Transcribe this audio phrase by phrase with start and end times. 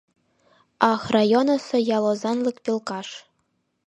[0.91, 3.09] —Ах, районысо ялозанлык пӧлкаш!